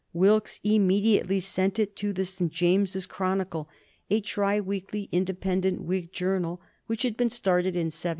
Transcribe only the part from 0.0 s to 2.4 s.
Wilkes immediately sent it to the